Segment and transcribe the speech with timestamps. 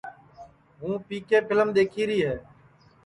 [0.79, 2.35] ہوں پی کے پھیلم دؔیکھیری ہے